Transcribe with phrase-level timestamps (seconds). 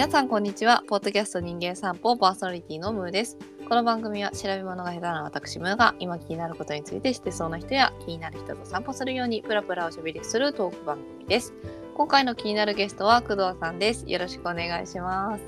[0.00, 0.82] 皆さんこんにちは。
[0.88, 3.36] ポッドキャスト人間散歩パーソナリティのムーです。
[3.68, 11.52] この番組は調べ物が下手な私ムーが今気になることについて知ってそうな人や気になる人と散歩するようにプラプラおしゃべりするトーク番組です。
[11.94, 14.06] 今回の気になるゲストは工藤さんです。
[14.08, 15.42] よろしくお願いします。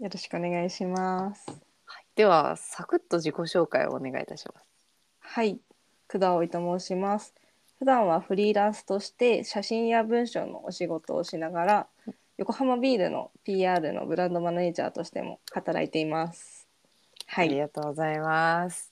[0.00, 1.46] よろしくお願いします。
[2.16, 4.68] ではサクッと自己紹介をお願いいたします。
[5.20, 5.60] はい、
[6.10, 7.32] 工藤葵と申します。
[7.84, 11.86] 普段はフリーランスとして写真や文章のお仕事をしながら、
[12.38, 16.66] 横浜ビールの PR のブランドマネージャーとしても働いています。
[17.26, 18.90] はい、ありがとうございます。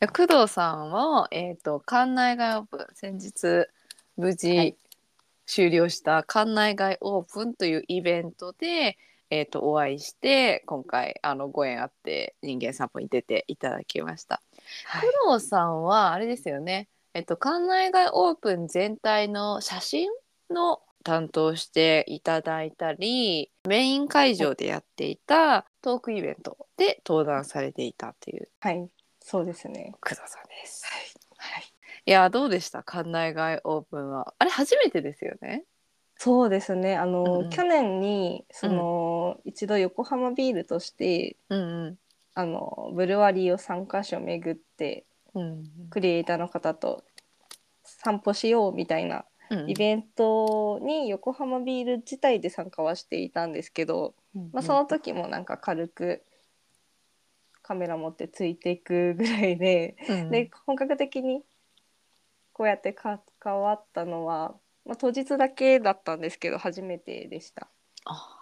[0.00, 3.68] で工藤さんは、えっ、と、館内外オープン、先日、
[4.16, 4.76] 無は事い
[5.44, 8.96] 終了した館内外オープンというイベントで、
[9.28, 14.40] えっ、と、お会いして、今回、あの、ご縁あって、人間散歩に出ていただきました。
[14.86, 20.08] はい工藤さんは、あれですよね、えっ、と、館内外オープン全体の写真
[20.50, 28.48] の担当していただいたりメイン会場でやっていたトークイベントで登壇されていたっていう。
[28.60, 28.88] はい、
[29.20, 29.92] そうですね。
[30.00, 30.84] 工藤さんです。
[31.36, 31.64] はい、
[32.06, 32.10] い。
[32.10, 32.78] やどうでした？
[32.78, 34.32] 館内外オープンは。
[34.38, 35.64] あれ初めてですよね？
[36.16, 36.96] そうですね。
[36.96, 37.50] あの、うんうん。
[37.50, 41.98] 去年にその、一度横浜ビールとしてうん
[42.34, 45.11] あのブルワリーを3カ所巡ってうんうん
[45.90, 47.04] クリエイターの方と
[47.84, 49.70] 散歩しようみたいなうん。
[49.70, 54.14] イベントに横浜ビール自体で参加はしていたんですけど、
[54.52, 56.22] まあ、その時もなんか軽く
[57.60, 60.30] カメラ持ってついていくぐらいで,、うん。
[60.30, 61.42] で本格的に
[62.52, 64.54] こうやって関わったのは、
[64.86, 67.68] まあ、当日だけだったんですけど初めてでした。
[68.04, 68.38] あ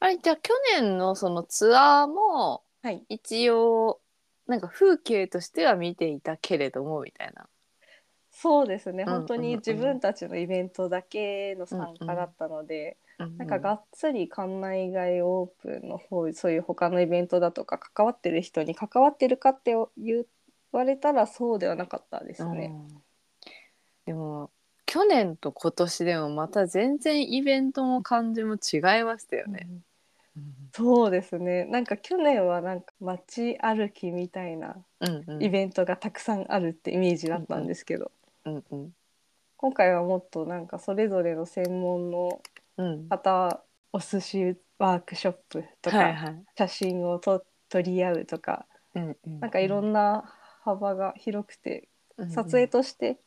[0.00, 4.00] あれじゃあ去年のそのツアーもはい、一応
[4.50, 7.48] なんか風景としては見ていたけれどもみたいな。
[8.32, 20.24] そうですねうん本当に自分たちのイベントだけの参加だったので、なんかがっつり館内外オープンの方そういう他のイベントだとか関わってる人に関わってるかって言
[20.72, 22.72] われたらそうではなかったですね。
[22.72, 23.02] うん
[24.06, 24.50] でも
[24.86, 29.68] 去年と今年でもまた全然イベントも感じも違いましたよね。
[29.70, 29.84] うん
[30.72, 31.64] そうですね。
[31.64, 35.42] なんか去年はなんか街歩きみたいなうんうん。
[35.42, 38.12] イベントがたくさんあるってイメージだったんですけど、
[38.44, 38.92] うんうん。
[39.56, 42.40] 今回はもっとなんかそれぞれの専門の
[42.76, 43.08] うん。
[43.08, 46.44] 方お寿司ワークショップとか、はいはい。
[46.56, 49.40] 写真をと取り合うとかうんうん。
[49.40, 50.22] なんかいろんな
[50.62, 52.30] 幅が広くて、うんうん。
[52.30, 53.18] 撮影として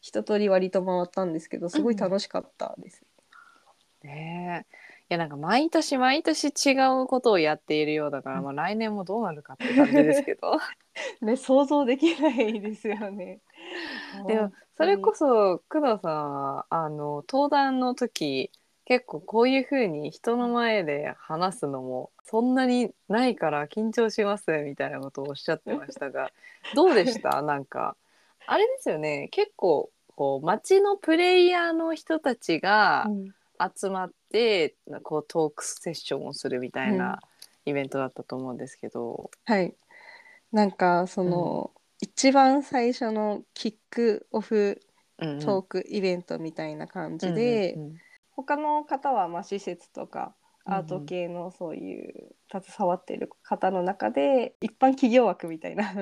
[0.00, 3.02] 一通り割と回ったんですけどすごい楽しかったです。
[4.02, 4.76] ねえ。
[4.91, 10.58] いやなんか毎年毎年違うことをやっているようだから、まあ、来年もどうなるかって感じですけど。
[11.22, 13.40] ね想像できないですよね。
[14.26, 18.50] でもそれこそ工藤さんはあの登壇の時
[18.84, 26.30] 結構こういうふうに人の前で話すのもそんなにないから緊張しますみたいなことをおっしゃってましたが
[26.74, 27.42] どうでした？
[27.42, 27.96] なんか
[28.46, 33.34] あれですよね結構こう街のプレイヤーの人たちがうん。
[33.76, 37.20] 集まってこうトークセッションをするみたいな
[37.66, 39.30] イベントだったと思うんですけど。
[39.44, 39.74] はい。
[40.50, 41.70] なんかその、
[42.00, 44.80] 一番最初のキックオフ
[45.18, 45.38] うんうん。
[45.40, 47.96] トークイベントみたいな感じで、うんうん
[48.34, 50.78] 他の方はまあ施設とかうんうん。
[50.78, 55.92] アート系のそういう携わっている方の中で一般企業枠みたいな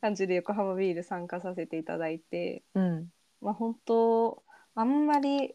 [0.00, 3.08] 感じで横浜ビール参加させていただいて、うん。
[3.40, 4.42] まあ、本当
[4.74, 5.54] あんまり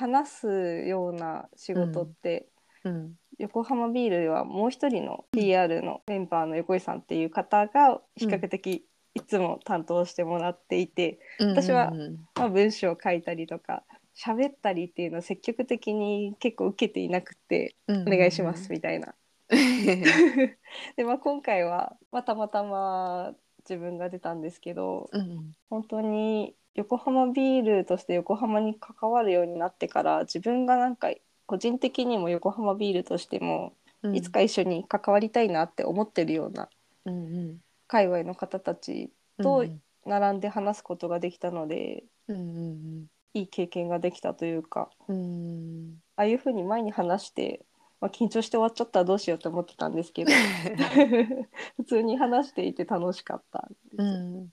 [0.00, 2.48] 話すような仕事って、
[2.84, 3.14] うん。
[3.38, 12.28] 横浜ビールではもう一人の PR のメンバーの横井さんっていう方が比較的いつも担当してもらっていて、私はうんうん。
[12.34, 13.82] まあ、文章を書いたりとか
[14.16, 18.02] 喋ったりっていうのを積極的に結構受けていなくてうん。
[18.02, 19.14] お願いしますみたいな。
[20.96, 23.34] で、まあ、今回は、まあ、たまたま
[23.68, 25.54] 自分が出たんですけどうん。
[25.68, 31.10] 本当に横浜ビールとして横浜に関わるようになってから自分がなんか
[31.46, 34.16] 個人的にも横浜ビールとしてもうん。
[34.16, 36.68] いつか一緒に関わりたいなって思ってるような
[37.04, 37.18] うんう
[37.52, 37.58] ん。
[37.86, 39.10] 界隈の方たち
[39.42, 39.64] と
[40.06, 45.94] 並んで話すことができたのでうんうんいい経験ができたというかうんうん。
[46.16, 47.60] ああいうふうに前に話して、
[48.00, 50.32] まあ、緊張して終わっちゃったらどうしようと思ってたんですけど
[51.76, 54.02] 普通に話していて楽しかったです。
[54.02, 54.52] うん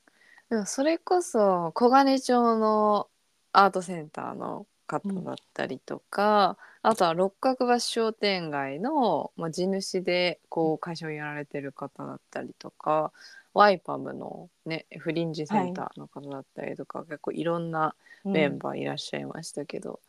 [0.49, 3.09] でもそれこそ小金町の
[3.51, 13.11] アートセンターの方だったりとか、あとは六角橋商店街の、まあ、地主でこう会社をやられてる方だったりとか、
[13.53, 19.99] ワイパムのねフリンジセンターの方だったりとか、結構いろんなメンバーいらっしゃいましたけど、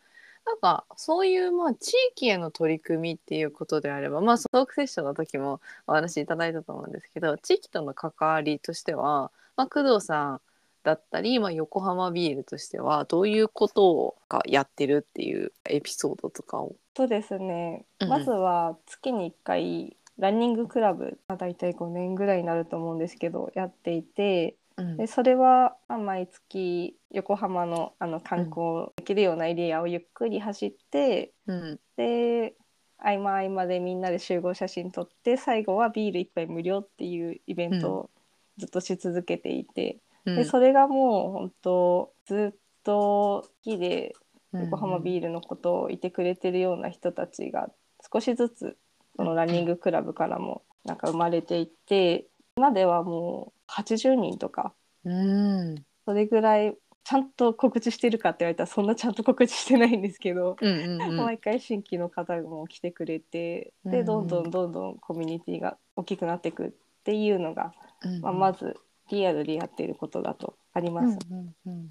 [0.47, 10.41] なんかそういうまあ地域への取り組みっていうことであればまあトークセッションの時もお話いただいたと思うんですけど地域との関わりとしては、まあ、工藤さん
[10.85, 14.17] だったり、まあ、横浜ビールとしてはどういうことを
[14.47, 16.77] やってるっていうエピソードとかを。
[16.97, 24.57] そうですね、まずは月に1回ランニングクラブだいたい5年ぐらいになると思うんですけどやっていて
[24.97, 32.55] でそれは毎月横浜のあの観光できるようなエリアをゆっくり走って、うん、で
[32.99, 38.11] 合間合間でみんなで集合写真撮って最後はビール1杯無料っていうイベントを
[38.59, 44.15] ずっとし続けていて、うん、でそれがもう本当ずっと好きで
[44.53, 47.69] 横浜ビールのことをいてくれてるような人たちが
[48.13, 48.77] 少しずつ
[49.17, 52.27] そのランニングクラブからもなんか生まれていって
[52.57, 54.73] 今ではもう80人とか、
[55.05, 66.71] うん、それぐらいちゃんと告知してるかって言われたらそんなちゃんと告知してないんですけど、うんうんうん、毎回新規の方も来てくれてでどんどんどんどんコミュニティが大きくなっていくっ
[67.05, 67.73] ていうのが、
[68.03, 68.77] うんうん、まあ、まず
[69.11, 71.19] リアルでやっていることだとあります。
[71.31, 71.91] うんうんうんうん、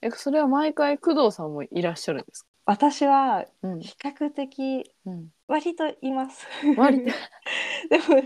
[0.00, 2.48] えそれは毎回工藤さんもいらっしゃるんですか？
[2.68, 3.46] 私は
[3.80, 4.92] 比較的
[5.46, 6.46] 割といます。
[6.76, 7.12] 割と。
[7.88, 8.22] でも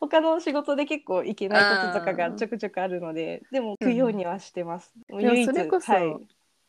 [0.00, 4.94] 他の仕事で結構行けないこととかがちょくちょくあるのででも行くようにはしてます。
[5.10, 6.16] うん、唯一それこそ、はい、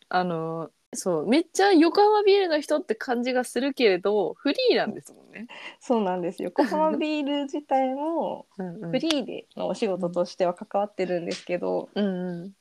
[0.10, 5.48] あのそうめっちゃ横浜ビールの人って感じがするけれどフリーなんですもんね。
[5.80, 6.44] そうなんです。
[6.44, 12.51] 横浜ビール自体も フリーでのお仕事としては関わってるんですけど、うんうん、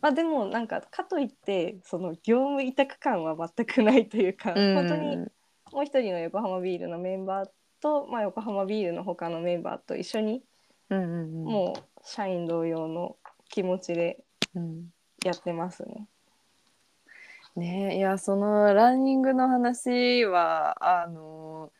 [0.00, 5.16] まあでもなんかかといってその業務委託感は全くないというか、うん、本当に
[5.72, 10.42] もう一人の横浜ビールのメンバーと、まあ、横浜ビールの他のメンバーと一緒に、
[10.90, 13.16] うんうんうん、もう社員同様の
[13.48, 14.24] 気持ちで
[15.24, 16.08] やってますね。
[17.58, 17.96] うん、ね。
[17.96, 21.72] いやそのランニングの話はあの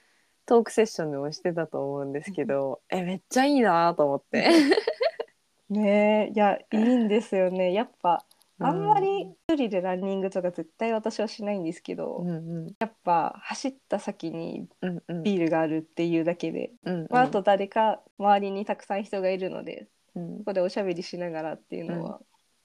[0.46, 4.48] トークセッションでもしてたと思うんですけど、えめっちゃいいなと思って。
[5.70, 7.72] ねいやいいんですよね。
[7.72, 8.24] やっぱ
[8.60, 12.32] あんまり一人でランニングとか絶対私はしないんですけど、うんう
[12.66, 14.68] ん、やっぱ走った先に
[15.22, 19.86] ビールがあるっていうだけで、うんうん、まあ、あと誰か周りにたくさん人がいるので、
[20.16, 22.20] うん、ここでおしゃべりしながらっていうのは、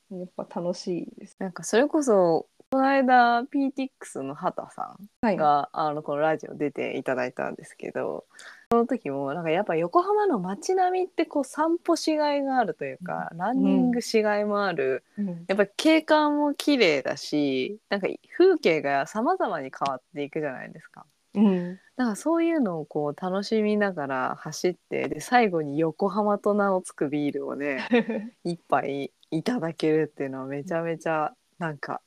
[0.09, 1.35] やっぱ楽しいです。
[1.39, 8.25] なんかそれこそこの間 PTX の畑さんが、はい、あのこのラジオ出ていただいたんですけど
[8.71, 21.05] その時もなんかやっぱ横浜の街並みってこう散歩しがいがあるというか、うん、ランニングしがいもある、うん、やっぱり景観も綺麗だしなんか風景が様々に変わっていくじゃないですか。
[21.35, 27.87] うん、だからそういうのをこう楽しみながら走ってで最後に横浜と名を付くビールをね
[28.43, 32.01] 一杯いただけるっていうのはめちゃめちゃなんか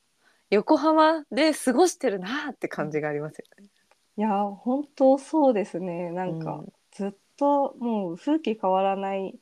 [0.50, 3.68] 横浜で過ごしてるなって感じがありますよね。
[4.18, 6.10] いや本当そうですね。
[6.10, 9.34] なんか、ずっともう風景変わらない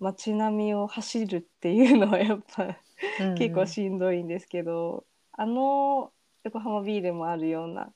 [0.00, 2.76] 街並みを走るっていうのはやっぱ、
[3.20, 6.10] うん、結構しんどいんですけどあの
[6.44, 7.92] 横浜ビールもあるような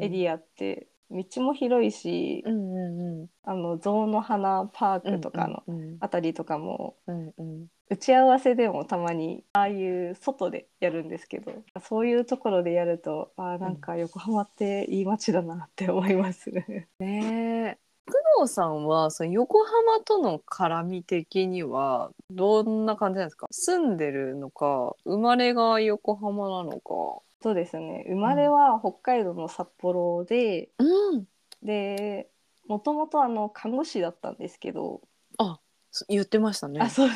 [0.00, 5.62] エリアって、道も広いし、うんうんうん、あの象の花パークとかの
[6.00, 16.50] あたりとかも、うんうん、打ち合わせでもたまにああいう外でやるんですけどそういうところでやるとあなんか横浜っていい街だなって思います。
[16.98, 23.46] ね工藤さんはその横浜との絡み的にはどんな感じなんですか？
[23.50, 27.22] 住んでるのか生まれが横浜なのか。
[27.42, 28.04] そうですね。
[28.08, 31.24] 生まれは北海道の札幌で、うん、
[31.62, 32.30] で
[32.66, 35.02] もともとあの看護師だったんですけど
[35.38, 35.58] あ
[36.08, 36.80] 言ってましたね。
[36.80, 37.08] あそう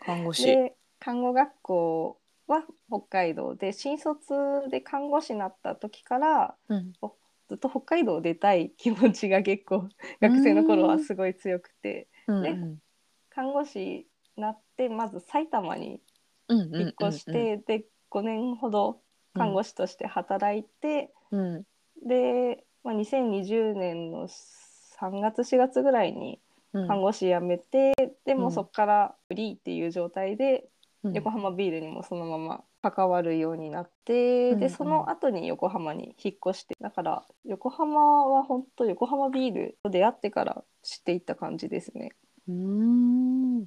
[0.00, 0.46] 看護師。
[0.46, 4.34] で看護学校は北海道で新卒
[4.70, 6.92] で看護師になった時から、うん、
[7.48, 9.88] ずっと北海道出たい気持ちが結構
[10.20, 12.56] 学生の頃はすごい強くて、で
[13.30, 16.00] 看護師になってまず埼玉に
[16.48, 19.00] 引っ越して、で5年ほど
[19.34, 21.66] 看護師として働いて、うん、
[22.06, 26.40] で、まあ、2020年の3月4月ぐらいに
[26.72, 30.64] 看護師辞めて、うん、でもそこからフリーっていう状態で、
[31.04, 42.10] 横浜ビールにもそのまま関わるようになって、うん、でその後に横浜に引っ越してだから横浜は本当横浜ビールと出会ってから知っていった感じですね。
[42.48, 43.66] うん。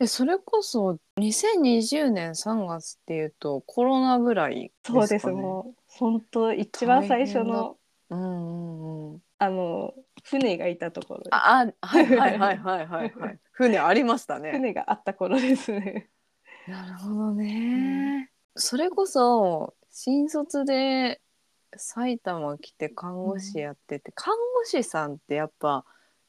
[0.00, 5.26] えそれこそ2020年3月っていうとコロナぐらいですか、ね、そうです。
[5.28, 7.76] もう本当一番最初の
[8.10, 13.14] うんうんうん、あの船がいたところああはいはいはいはいはい。
[13.14, 14.52] はい 船ありましたね。
[14.52, 16.08] 船があった頃ですね。
[16.68, 21.20] なるほどね、うん、それこそ新卒で
[21.76, 25.84] 埼玉来て看護師やってて、看護師さんってやっぱ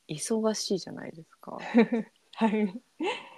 [0.08, 1.58] 忙しいじゃないですか。
[2.36, 2.82] はい。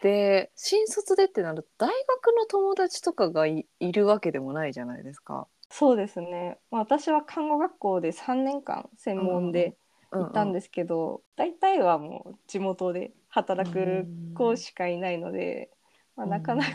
[0.02, 5.48] で新卒でってなると大学の友達とかがいいるわけでもないじゃないですか。
[5.72, 6.60] そうですね。
[6.70, 9.74] まあ、私は看護学校で3年間専門でうん
[10.14, 15.70] 行ったんですけど、大体はもう地元で働く子しかいないので、
[16.18, 16.70] まあ、なかなか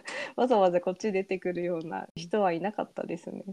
[0.34, 3.44] わざわざこっち出てくるような人はいなかったですね。
[3.46, 3.52] っ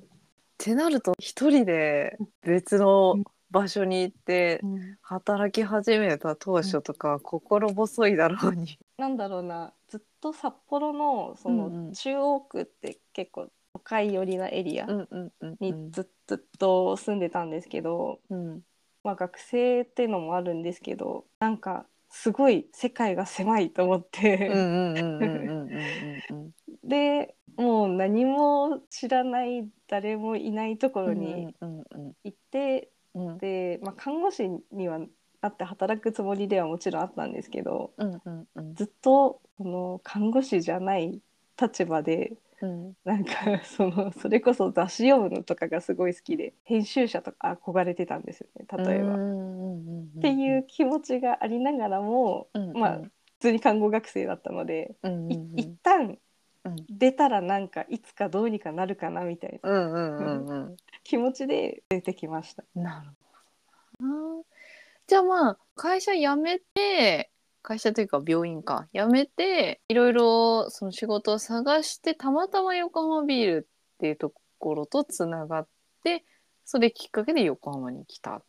[0.57, 3.17] てなると一人で別の
[3.51, 4.61] 場所に行って
[5.01, 8.79] 働き始めた当初とか心細いだろうに。
[8.97, 13.49] なんだろうなずっと札幌のそうんうんの中央区って結構
[13.87, 14.85] 都会寄りなエリア
[15.59, 18.61] にんずずっと住んでたんですけど、うん。
[19.03, 24.49] まあ、学生っていうのもあるんですけどなんかすごい世界が狭いと思っうんて、
[26.83, 34.99] でもう何も知らない誰もいないところに行って、うんで、まあ、看護師には
[35.41, 37.91] なって働くつもりではもちろんあったんですけど
[38.73, 41.21] ずっとその看護師じゃない
[41.59, 43.33] 立場でうんなんか
[43.63, 49.15] そのそれこそ雑誌読むのとかがすごい好きで編集者とか憧れてたんですよね例えば。
[49.15, 56.17] っていう気持ちがありながらも、まあ普通に看護学生だったので、い一旦
[56.63, 62.63] うん出たらなんかいつかどうにかなるかなみたいなうんうんうんうん気持ちで出てきました。
[62.75, 63.09] なる
[63.99, 64.43] ほどな。
[65.05, 67.29] じゃあまあ会社辞めて
[67.67, 68.87] 会社というか病院か。
[68.93, 75.67] 辞めていろいろその仕事を探してたまたま横浜ビールっていうところとつながっ
[76.01, 76.23] て
[76.63, 78.41] それきっかけで横浜に来た。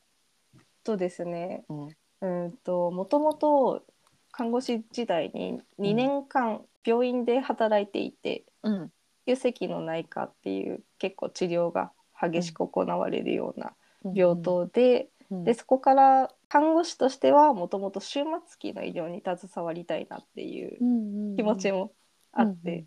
[0.84, 1.64] とですね。
[1.68, 2.44] うん。
[2.44, 3.82] うんともともと
[4.30, 8.92] 看護師時代に2年間病院で働いていて、うん。
[9.26, 11.90] 急性の内科っていう結構治療が
[12.22, 13.72] 激しく行われるような
[14.14, 15.44] 病棟で,、うん。
[15.44, 20.78] でそこから看護師としてはもともと終末期の医療に携わりたいなっていう
[21.36, 21.92] 気持ちも
[22.32, 22.86] あって、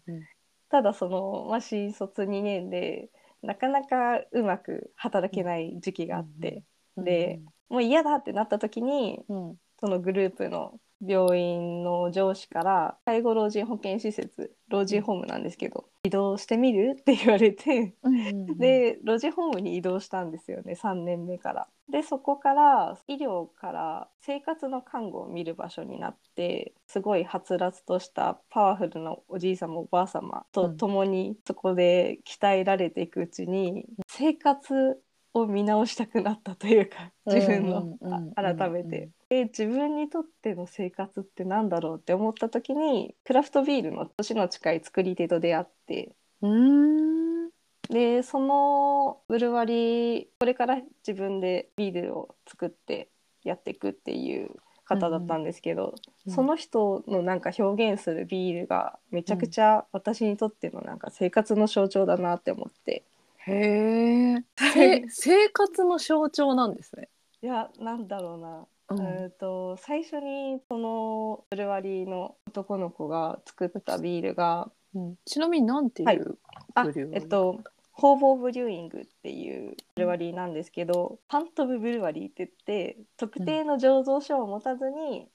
[0.69, 3.09] ただその、まあ、新卒2年で
[3.41, 6.63] なかなかうまく働けない時期があって、
[6.97, 7.39] うんで
[7.69, 9.55] もう嫌だってなった時にうん。
[9.81, 21.67] そのグループの病院の上司から介護老人保健施設老人ホームなんですけど、移動してみるって言われてうんうんで老人ホームに移動したんですよね3年目から。
[21.89, 35.01] でそこから医療から生活の看護を見る場所になってすごいはつらつとしたパワフルなおじい様おばあ様と共にそこで鍛えられていくうちに生活
[35.33, 39.09] を見直したくなったというか自分のうんうん改めて。
[39.31, 46.11] で自分にとっての生活ってなんだろうって思った時にクラフトビールの年の近い作り手と出会って
[46.41, 47.49] うん。
[47.89, 53.07] でそのブルワリーこれから自分でビールを作って
[53.45, 54.49] やっていくっていう
[54.83, 55.95] 方だったんですけど、
[56.25, 63.03] うんその人のなんか表現するビールがめちゃくちゃ私にとってのなんか生活の象徴だなって思って。
[63.37, 67.09] へえ せ生活の象徴なんですね。
[67.41, 75.15] いやなんだろうなうえー、と最初にそのブルワリーの男の子が作ったビールがうん。
[75.25, 76.37] ちなみになんていう
[76.73, 77.59] あブリュワリーえっと
[77.93, 85.27] ホーボーブリューイングっていうブルワリーなんですけど、パントブブルワリーって言って特定の醸造所を持たずに、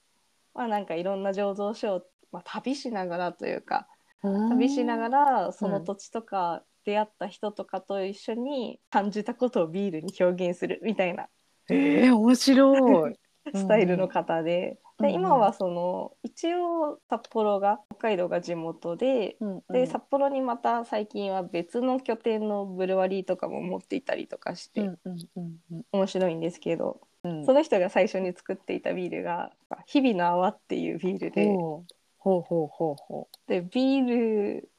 [0.55, 3.87] まあなんかいろんな醸造所を、まあ、旅しながらというか
[4.23, 11.29] 旅しながらその土地とか出会った人とかと一緒に感じたことをビールに表現するみたいな。
[11.69, 13.19] えー、面白い。
[13.55, 15.13] スタイルの方で,、うんうん。
[15.13, 25.83] で今はその一応札幌が北海道が地元で、うんで札幌にまた最近は別の拠点のブルワリーとかも持っていたりとかして、うんうんうんうん。
[25.93, 27.45] 面白いんですけど、うん。
[27.45, 29.53] その人が最初に作っていたビールが
[29.87, 31.47] 「日々の泡」っていうビールで。
[31.47, 31.95] ほう。
[32.19, 34.71] ほうほうほうほでビール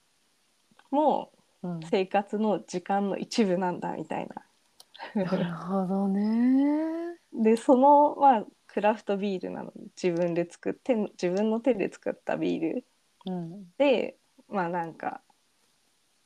[0.92, 1.38] もう。
[1.64, 1.80] うん。
[1.90, 5.24] 生活の時間の一部なんだみたいな。
[5.24, 7.18] なるほどね。
[7.34, 8.46] でそのまあ
[8.78, 12.86] クラフトビールなのに自分で作って自分の手で作ったビール。
[13.26, 13.66] うん。
[13.80, 14.18] で
[14.50, 15.22] まあなんか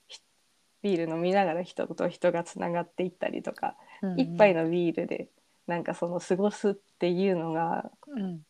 [0.09, 0.19] ひ
[0.81, 5.29] ビール飲みながら人と人がつながっていったりとか、うん一杯のビールで
[5.65, 8.41] なんかその過ごすっていうのがうん。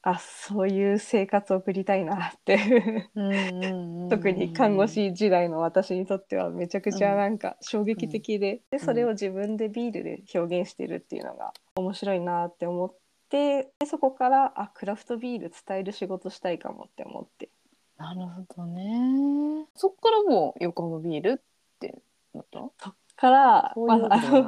[0.00, 2.54] あそういう生活を送りたいなって。
[3.14, 17.48] うんうんうん 特に看護師時代の私にとってはめちゃくちゃなんか衝撃的で,、でそれを自分でビールで表現してるっていうのが面白いなって思ってでそこからあクラフトビール伝える仕事したいかもって思って。
[17.98, 19.66] なるほどね。
[19.74, 21.42] そっからもう横浜ビールっ
[21.80, 21.98] て
[22.34, 22.58] なった。
[22.58, 24.42] そっからそういうことじゃない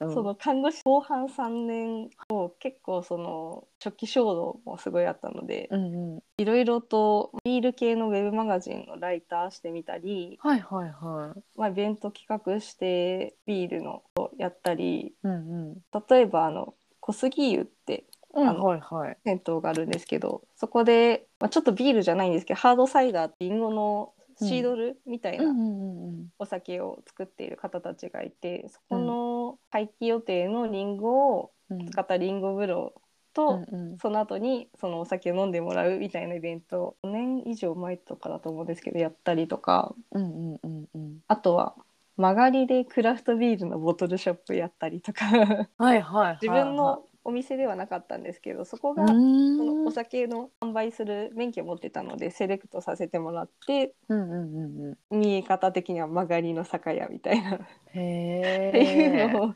[0.00, 0.14] うん。
[0.14, 6.22] その看護師後半3年を結構その初期衝動もすごいあったのでうんうん。
[6.38, 11.40] いろいろとビール系のウェブマガジンのライターしてみたり、はいはいはい。
[11.56, 15.34] まあ、イベント企画してビールのをやったりうんう
[15.72, 15.74] ん。
[16.08, 18.04] 例えばあの小杉湯って
[18.36, 19.18] うんはいはい。
[19.24, 25.58] 銭湯があるんですけどそこで、まあ、ちょっとビールじゃないんですけどハードサイダーリンゴのシードルみたいなうん。
[25.58, 31.90] うんうんお酒を作っている方たちがいてそこの廃棄予定のリンゴをうん。
[31.90, 33.00] 使ったリンゴ風呂う
[33.32, 33.98] と、んうん。
[33.98, 36.82] その後にそのお酒を飲んでもらうみたいなイベント。
[36.82, 39.94] を5年以上前とかだと思うんですけどやったりとか。
[40.12, 41.18] うんうんうんうん。
[41.26, 41.74] あとは
[42.16, 45.26] 曲がりでクラフトビールのボトルショップやったりとか。
[45.26, 46.38] はいはいはい。
[46.40, 55.18] 自分のお店ではなかったんですけどそこがうそのんお酒の販売する免許を持ってたのでセレクトさせてもらってうんうんうんうん。
[55.18, 57.56] 見え方的には曲がりの酒屋みたいな。
[57.56, 57.58] っ
[57.94, 59.54] へていうえのを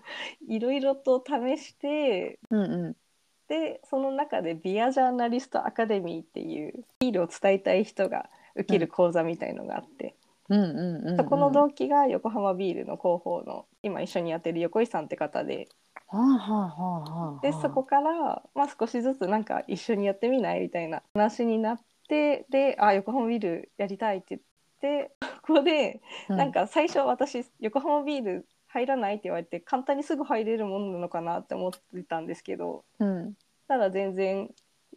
[0.49, 2.97] いろいろと試してうんうん。
[3.47, 10.17] でその中でビアジャーナリストアカデミーっていうビールを伝えたい人が受ける講座みたいのがあって、
[10.49, 11.17] うんうんうんうん。
[11.17, 15.69] そこの同期が横浜ビールの広報の今一緒にやってる横井さんって方で
[16.13, 24.41] はあはあはあはあでそこから、まあ、少しずつなんか一緒にやってみないみたいな話になってであ横浜ビールやりたいって
[24.81, 25.13] 言って
[25.47, 33.35] ここでうなんか最初私横浜ビール入らないって言われて簡単にすぐ入れるものなのかなって思ってたんですけどうん。
[33.69, 34.51] ただ全然、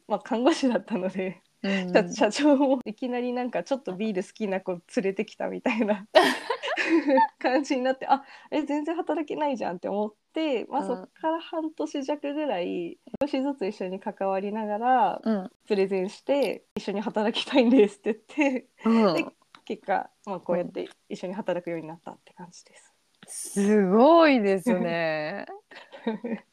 [0.07, 1.93] まあ、看護師だったので、うん。
[1.93, 6.07] 社社長もいきなりなんかちょっとビール好きな子連れてきたみたいな
[7.37, 10.22] 感じになってあえ全然働けないじゃんって思って、
[10.69, 10.87] まあ、うん。
[10.87, 15.51] そこから半年弱ぐらい少しずつ一緒に関わりながらうん。
[15.67, 19.13] プレゼンして一緒に働きたいんですって言ってうん。
[19.13, 19.25] で
[19.65, 22.93] 結果、まあ、こうやって一緒に働くようになったって感じです。
[23.27, 25.45] すごいですね。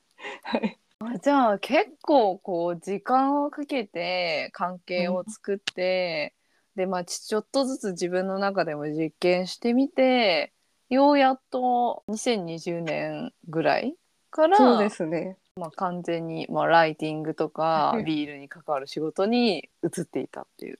[0.44, 0.78] はい。
[1.00, 6.34] あじゃあ結構こう時間をかけて関係を作って、
[6.76, 10.52] でまあちちょっとずつ自分の中でも実験してみて
[10.90, 13.94] ようやっと2020年ぐらい
[14.30, 20.78] からそうですねまあ、完全に、まあ、ライティングとか ビールに関わる仕事に移っていたっていう。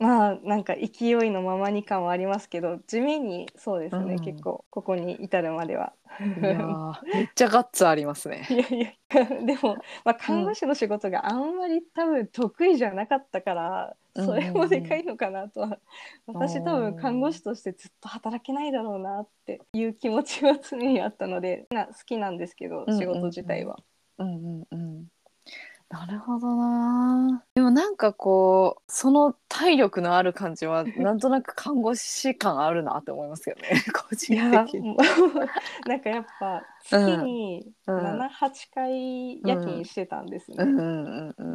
[0.00, 5.92] まあなんか勢いのままに感はありますけど地味にそうですね、うん結構ここに至るまでは。
[6.18, 8.46] いやーめっちゃガッツありますね。
[8.50, 15.78] いやいや でも、まあ、看護師の仕事があんまり多分得意じゃなかったから、うんそれもでかいのかなとは、
[16.26, 23.78] 私多うん分看護師としてずっと働けないだろうなっていう気持ちは常にあったのでな好きなんですけどうんうん仕事自体は。
[24.18, 25.06] うんうんうん。
[25.90, 27.44] なるほどな。
[27.56, 33.70] でもなんかこうその体力のある感じはなんとなく看護師感あるなって思いますけどね。
[33.92, 34.96] 個い人や的に。
[35.86, 37.96] なんかやっぱ月にうん。
[37.98, 40.58] 78回夜勤してたんですね。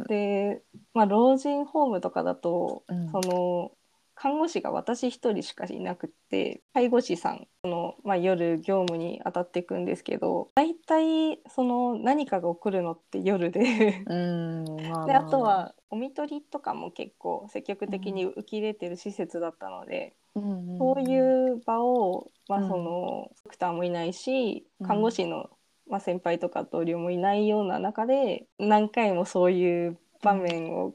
[0.06, 3.10] で、まあ、老人ホームとかだと、うん。
[3.10, 3.72] その
[4.16, 14.04] 看護師が私一人しかいなくって介護士さんその、まあ、夜業務に当たっていくんですけど大体その何かが起こるのって夜で。
[14.06, 14.64] うん。
[14.88, 20.78] まであと、はお見取りとかも結構積極的に受け入れてる施設だったので、うん。
[20.78, 22.68] そういう場を、まあ、うん。
[22.68, 24.86] そのドクターもいないしうん。
[24.86, 25.50] 看護師の、
[25.88, 30.94] まあ、先輩とか同僚もいないような中で何回もそういう場面を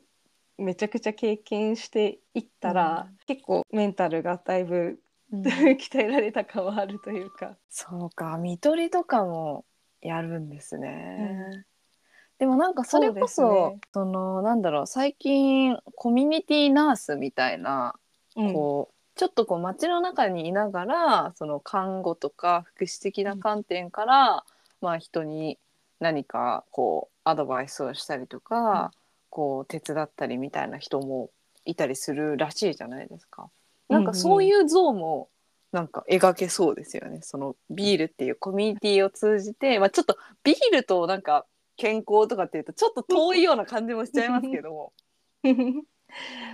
[0.61, 4.99] めちゃくちゃ経験していったら、結構メンタルがだいぶ
[5.31, 5.41] うん。
[5.79, 7.55] 鍛えられた感はあるというか。
[7.69, 9.65] そうか見取りとかも
[10.01, 11.65] やるんですね。
[12.37, 13.79] でもなんかそれこそそね。
[13.93, 17.95] そのなんだろう最近コミュニティナースみたいな
[18.35, 18.53] うん。
[18.53, 24.45] こうちょっとこう街の中にいながらその看護とか福祉的な観点から、
[24.81, 25.59] まあ人に
[25.99, 28.91] 何かこうアドバイスをしたりとか、
[29.31, 31.31] こう手伝ったりみたいな人も
[31.65, 33.49] いたりするらしいじゃないですか。
[33.89, 35.29] なんかそういう像も
[35.71, 37.21] なんか描けそうですよね。
[37.21, 41.45] そのビールっていうコミュニティを通じて、まあ、ちょっとビールとなんか
[41.77, 44.93] 健康とかっていうとちょっと遠いような感じもしちゃいますけど。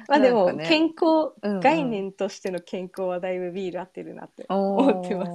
[0.08, 5.32] まあでも、健康、うんうん概念としての健康はだいぶビール合ってるなって思思ってます。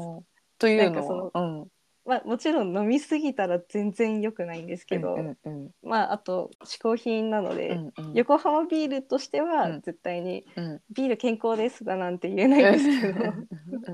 [0.58, 1.66] というのは、うん、
[2.04, 8.12] まあもちろん飲みすぎたら全然良くないんですけど、うんうんまああと嗜好品なので、うんうん。
[8.14, 9.80] 横浜ビールとしてはうん。
[9.82, 10.80] 絶対にうん。
[10.90, 13.48] ビール健康ですだなんて言えないんですけど、うん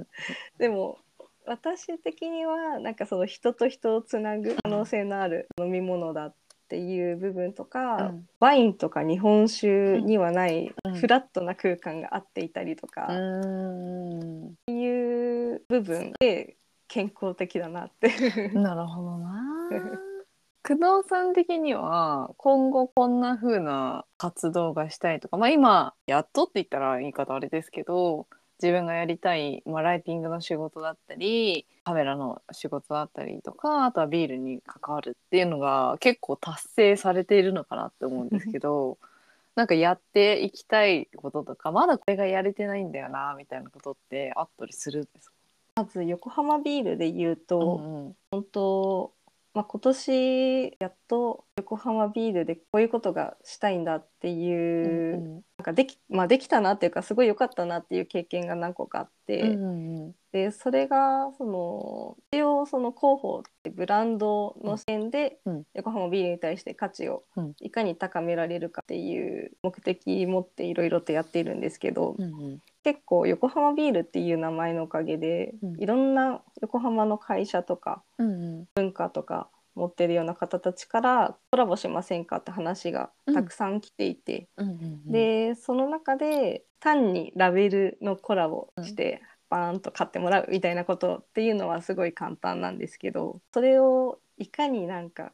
[0.58, 0.98] でも
[1.46, 6.34] 私的にはなんかその人と人をつなぐ可能性のある飲み物だっ
[6.68, 8.26] ていう部分とか、うん。
[8.40, 10.94] ワインとか日本酒にはないうん。
[10.94, 14.54] フラットな空間があっていたりとか、うん。
[14.68, 16.56] いう部分で
[16.88, 18.08] 健康的だなって
[18.54, 19.68] なるほどな。
[20.66, 28.26] 工藤さん的には今後こんな風な活動がしたいとか、まあ、今やっとって言ったら言い方あれですけど
[28.60, 38.98] 自分がやりたい、まあ、ライティングの仕事だったりカメラの仕事だったりとかあとはビールに関わるっていうのが結構達成されているのかなって思うんですけど
[39.54, 45.37] なんかやっていきたいこととかまだこれがやれてないんだよなみたいなことってあったりするんですか？
[45.78, 48.16] まず横浜ビールで言うと、うんうん。
[48.32, 49.14] 本当、
[49.54, 65.64] まあ、今年やっと横浜ビールでこういうことがしたいんだっていう、うんなんかでき,、まあ、できたなっていうかすごい良かったなっていう経験が何個かあって、うんうんでそれがその一応その広報ってブランドの視点でうん。
[65.74, 67.54] 横浜ビールに対して価値をうん。
[67.60, 75.82] いかに高められるかっていう目的持っていろいろとやっているんですけど、うんうん結構横浜ビールっていう名前のおかげで、うん。
[75.82, 78.68] いろんな横浜の会社とかうんうん。
[78.76, 89.20] 文化とか持ってるような方たちからコラボしませんかって話がたくさん来ていて、うんうんでその中で単にラベルのコラボして、
[89.50, 95.32] バーンと買ってもらうみたいなことっていうのはすごい簡単なんですけどそれをいかになんか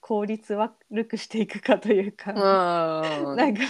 [0.00, 3.36] 効率悪くしていくかというか、うん。
[3.36, 3.62] なんか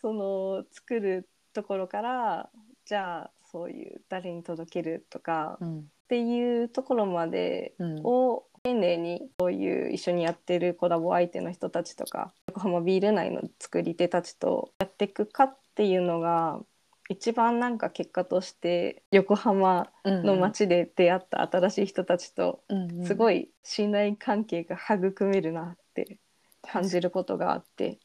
[0.00, 2.50] その作るところから
[2.84, 5.78] じゃあそういう誰に届けるとかうん。
[5.78, 8.00] っていうところまでうん。
[8.04, 16.60] を丁寧にそういう一緒にやってるコラボ相手の人たちとか横浜ビール内の作り手たちとやっていくかっていうのが
[17.08, 22.62] 一番なんか結果として横浜の街で出会った新しい人たちと
[23.04, 26.18] すごい、い信頼関係が育めるなって
[26.62, 28.00] 感じることがあって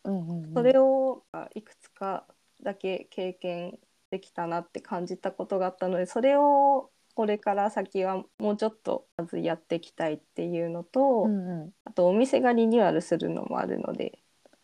[0.54, 1.24] それを
[1.56, 2.26] いくつか
[2.64, 3.78] だけ経験
[4.12, 11.74] できたなって感じたことがあったのでそれをこれから先はもうちょっとまずやっていきたいっていうのと、うんうん。
[11.86, 14.20] あとお店がリニューアルするのもあるので。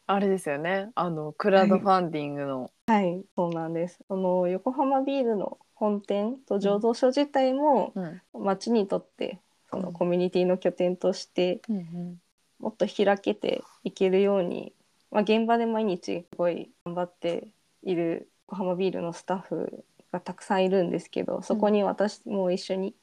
[0.05, 0.89] あれですよね。
[0.95, 3.99] あのクラウドファンディングの、はいそうなんです。
[4.07, 8.21] その横浜ビールの本店と醸造所自体もうん。
[8.45, 9.93] 町にとってそのうん。
[9.93, 12.21] コミュニティの拠点としてうんうん。
[12.59, 14.73] もっと開けていけるように、
[15.11, 17.49] まあ、現場で毎日すごい頑張って
[17.87, 22.93] いる横浜ビールのスタッフがたくさんいるんですけどそこに私も一緒に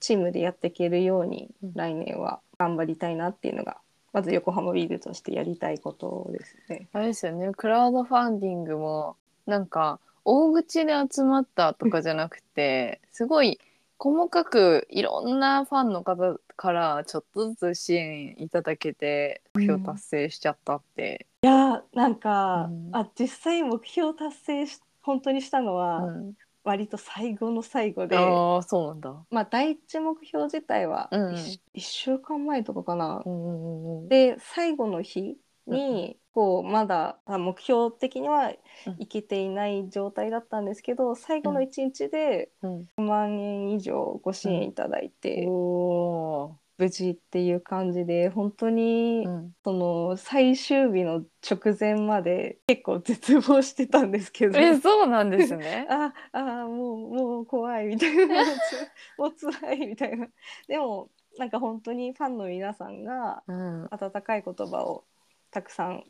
[0.00, 1.72] チームでやっていけるようにうん。
[1.74, 3.78] 来年は頑張りたいなっていうのが
[4.12, 6.88] まず横浜ビールとしてやりたいことですね。
[6.92, 7.50] あれですよね。
[7.52, 13.58] クラウドファンディングもなんか大口で集まったとかじゃなくてすごい
[13.98, 22.90] 細かくいろんなファンの方からちょっとずつ支援いただけて目標達成しちゃったって、いやーなんか、うん。
[22.92, 26.34] あ実際目標達成し本当にしたのうはん。
[26.64, 29.26] 割と最後の最後で、ああそうなんだ。
[29.30, 31.34] まあ第一目標自体はうん。
[31.34, 34.08] 1, 週間前とかかな、うんうんうんうん。
[34.08, 35.36] で最後の日
[35.66, 38.52] に、こうまだあ目標的には
[38.86, 38.96] うん。
[38.98, 42.88] いけていない状態だったんですけど最後の1日でうん。
[42.98, 49.26] 1万円以上ご支援いただいて、お無事っていう感じで本当に、
[49.62, 54.58] その最終日の直前まで結構絶望してたんですけど。
[54.58, 55.86] えそうなんですね。
[55.90, 58.26] ああもうもう怖いみたいな。
[59.16, 60.28] もうつもう辛いみたいな。
[60.66, 63.88] でもなんか本当にファンの皆さんがうん。
[63.90, 65.04] 温かい言葉を
[65.54, 66.02] たくさん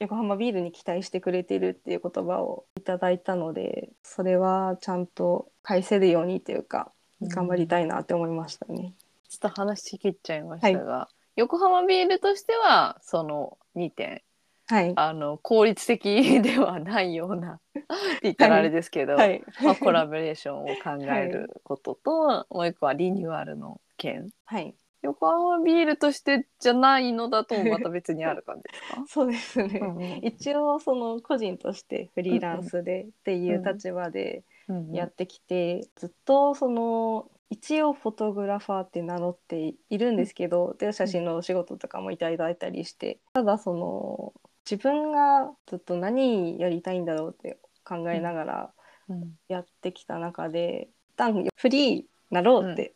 [0.00, 6.90] 横浜ビールに期待してくれてるっていう言葉をいただいたのでそれはちゃんと返せるようにっていうか
[7.22, 8.94] 頑張りたいなって思いましたね。
[9.28, 14.22] ちょっと話し切っちゃいましたが、横浜ビールとしてはその2点
[14.66, 19.42] はい、あの効率的ではないような って言ったらあれですけど、はい。
[19.62, 24.30] まあ、コラボレーションを考えることと、もう一個はリニューアルの件。
[24.44, 24.72] はい、
[25.02, 29.04] 横浜ビールとしてじゃないのだとまた別にある感じですか？
[29.08, 29.80] そうですね。
[29.80, 30.24] うんうん。
[30.24, 34.96] 一応その個人としてフリーランスでっていう立場でうんうん。
[34.96, 44.32] やってきて、ずっとその一応フォトグラファーって名乗っているんですけど、で写真のお仕事とかもいただいたりしてただその
[44.70, 48.70] 自分がずっと何やりたいんだろうって考えながら
[49.08, 49.32] うん。
[49.48, 52.94] やってきた中で、一旦フリーなろうって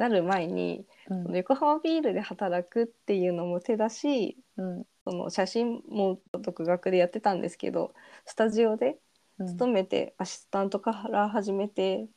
[0.00, 1.36] なる前に、うん。
[1.36, 4.84] 横浜ビールで働くっていうのも手だしうん。
[5.04, 7.92] その写真も独学でやってたんですけど
[8.24, 8.96] スタジオで
[9.38, 9.46] うん。
[9.46, 12.08] 勤めてアシスタントから始めて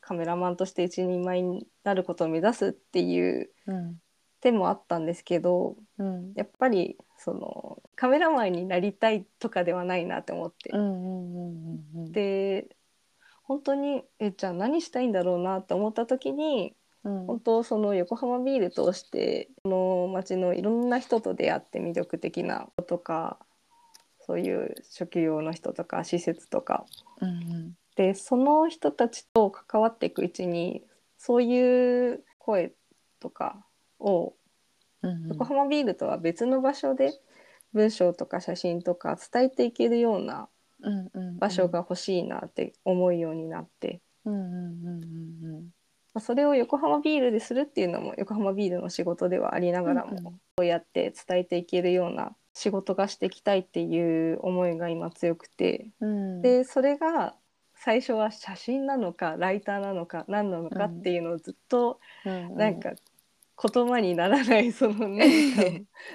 [0.00, 4.00] カメラマンとして一人前になることを目指すっていううん。
[4.40, 6.32] 手もあったんですけどうん。
[6.34, 12.12] やっぱりそのカメラマンになりたいとかではないなって思って、うんうんうんうん。
[12.12, 12.68] で
[13.42, 17.26] 本当にえじゃあ何したいんだろうなって思った時にうん。
[17.26, 19.68] 本当その横浜ビール通してこ
[20.08, 23.38] の町のいろんな人と出会って魅力的なこととか
[24.20, 26.86] そういう職業の人とか施設とか。
[27.20, 30.84] うんでその人たちと関わっていくうちに
[31.16, 32.72] そういう声
[33.18, 33.66] とか
[33.98, 34.34] を
[35.02, 37.12] うん横浜ビールとは別の場所で
[37.72, 40.48] 文章とか写真とか伝えていけるような
[40.80, 45.04] うんうん場所が欲しいなって思うようになって、うんうん
[45.44, 45.68] うん
[46.18, 50.24] まあそれを横浜ビールでするっていうのも横浜ビールの仕事ではありながらも、うんうん。
[50.24, 55.90] こうやって伝えていけるような仕事がしていきたいっていう思いが今強くて。
[56.00, 56.42] うん。
[56.42, 57.36] でそれが
[57.76, 62.56] 最初は写真なのかライターなのか何なのかっていうのをずっとうん。
[62.56, 62.94] なんか
[63.62, 65.70] 言葉にならないその何かを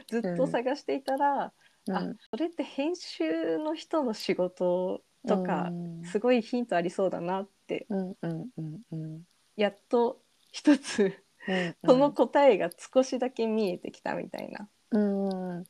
[0.09, 1.53] ずっと探していたら、
[1.87, 1.95] うん。
[1.95, 6.03] あそれって編集の人の仕事とかうん。
[6.03, 9.21] すごいヒントありそうだなってうんうんうんうん
[9.55, 10.19] やっと
[10.51, 14.67] 一つうんその答えが少しだけ見えてきたみたいな。
[14.91, 15.63] うん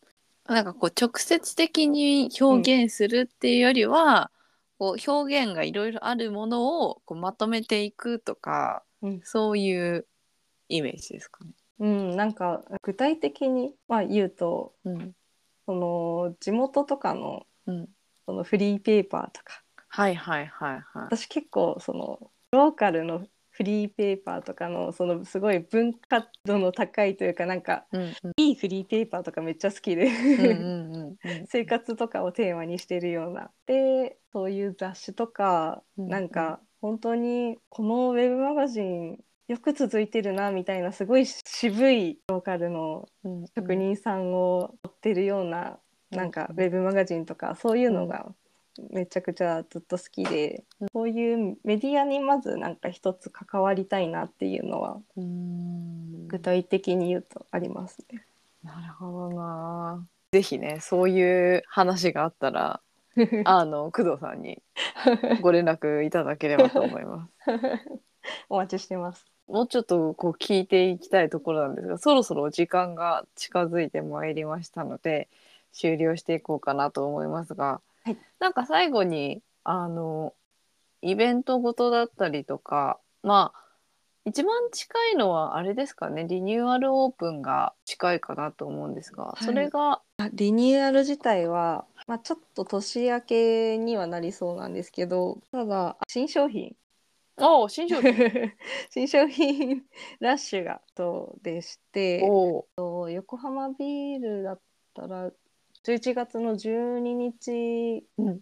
[0.45, 4.29] なんかこう直接的に表現するっていうよりは、
[4.77, 9.21] こう表現がいろいろあるものをこうまとめていくとか、うん。
[9.23, 10.05] そういう
[10.67, 11.51] イメージですかね。
[11.79, 15.15] うん、なんか具体的に、まあ、言うとうん。
[15.65, 17.87] その地元とかのうん、
[18.25, 19.63] そのフリーペーパーとか。
[19.87, 20.81] はいはいはいはい。
[21.05, 28.13] 私結構そのローカルのフリーペーパーとかのそのすごい文化度の高いというかなんかうんうん。
[28.37, 31.17] いいフリーペーパーとかめっちゃ好きで、うんうんうんうん。
[31.47, 33.51] 生活とかをテーマにしてるような。
[33.67, 48.33] でそういう雑誌とか、うんなんか本当にこのウェブマガジンよく続いてるなみたいなすごい渋いローカルのうん職人さんを追ってるような、なんかウェブマガジンとかそういうのが
[48.89, 58.25] めちゃくちゃずっと好きで、そういうメディアにまずなんか一つ関わりたいなっていうのはうん具体的に言うとありますね。
[58.63, 60.05] なるほどな。
[60.31, 62.81] ぜひねそういう話があったら
[63.45, 64.61] あの工藤さんに
[65.41, 67.31] ご連絡いただければと思います。
[68.49, 69.25] お待ちしてます。
[69.47, 75.27] もうちょっとこう聞いていきたいところなんですがそろそろ時間が近づいてまいりましたので
[75.73, 78.17] 終了していこうかなと思いますが、はい。
[78.39, 80.33] なんか最後にあの
[81.01, 83.63] イベントごとだったりとかまあ
[84.25, 89.43] 一番近いのはあれですかねリニューアルオープンが近いかなと思うんですが、い。
[89.43, 96.75] それがあリニューアル自体は、まあ、ちょっと年明けにはなりそうなんですけどただ新商品。
[97.37, 98.13] お新商品。
[98.91, 99.83] 新商品
[100.19, 102.21] ラッシュがそうでして
[102.77, 104.59] 横浜ビールだっ
[104.93, 105.31] たら
[105.85, 108.39] 11月の12日うん。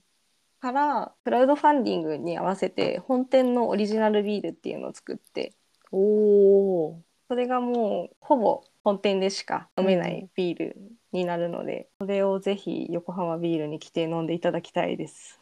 [0.60, 5.54] からクラウドファンディングに合わせて本店のオリジナルビールっていうのを作って
[5.92, 6.96] お
[7.28, 10.76] それがもうほぼ本店でしか飲めないビール
[11.12, 15.40] になるので、それをぜひ横浜ビールに来て飲んでいただきたいです。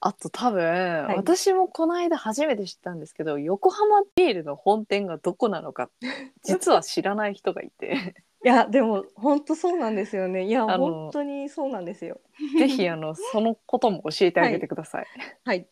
[0.00, 1.16] あと多分、い。
[1.16, 5.90] 私もこの間初めて知ったんですけど横浜ビールの本店がどこなのか
[6.42, 10.46] 実は知らない人がいていやでも本当そうなんですよね。
[10.46, 12.20] いやあの本当にそうなんですよ。
[12.58, 15.06] ぜひあのそのことも教えてあげてください。
[15.44, 15.68] はい。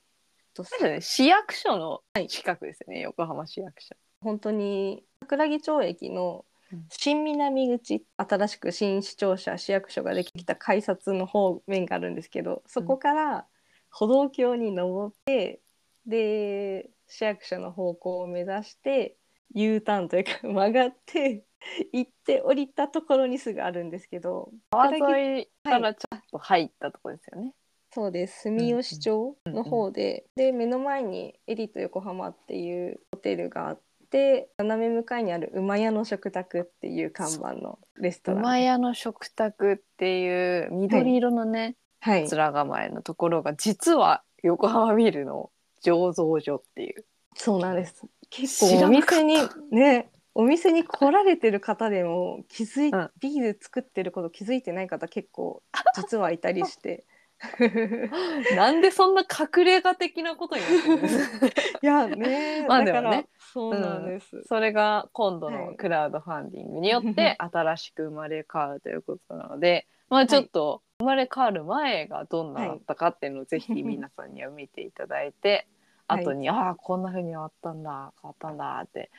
[0.55, 3.95] とそうですね市役所の近くですよね、横浜市役所。
[4.21, 13.47] 本当に桜木町駅のうん新南口新しく新市庁舎市役所ができた改札の方面があるんですけどそこから
[13.91, 15.61] 歩道橋に登って
[16.07, 19.17] で市役所の方向を目指して
[19.55, 21.45] U ターンというか曲がって
[21.93, 27.55] 行って降りたところにすぐあるんですけど川沿いからちょっと入ったところですよね。
[27.93, 28.49] そうです。
[28.51, 38.41] 住吉町の方で、で目の前にエリート横浜っていうホテルがあって斜め向かいにある馬屋の食卓っていう看板のレストラン。
[38.41, 42.29] 馬屋の食卓っていう緑色のね、はい。
[42.29, 45.51] 面構えのところが実は横浜ビールの
[45.85, 47.05] 醸造所っていう。
[47.37, 48.05] そうなんです。
[48.29, 49.37] 結知構お店に
[49.71, 53.11] ねお店に来られてる方でも気づい、うん。
[53.21, 55.63] ビール作ってること気づいてない方結構
[55.95, 57.05] 実はいたりして。
[58.57, 60.63] なんでそんな隠れ家的なことに
[61.83, 65.57] いやね まあだから、でもねそうなんです、それが今度はい。
[65.57, 75.67] のクラウドファンディングによって新しく生まれ変わるということなので、まあちょっと生まれ変わる前がどんなだったかっていうのをぜひ皆さんには見ていただいて、
[76.09, 76.25] はい。
[76.25, 79.11] 後にああこんな風に変わったんだ変わったんだって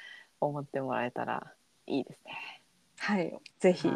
[0.45, 1.53] 思ってもらえたら
[1.87, 2.61] いいですね。
[2.97, 3.89] はいぜひ。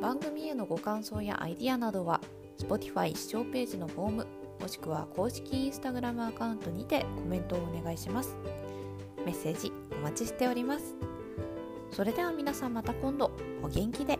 [0.00, 2.20] 番組へのごご感想やアイディアなどは
[2.58, 4.26] Spotify 視聴ページのフォーム
[4.60, 8.36] もしくは公式 Instagram アカウントにてコメントをお願いします。
[9.24, 10.94] メッセージお待ちしております。
[11.90, 13.30] それでは皆さんまた今度。
[13.62, 14.15] お元気で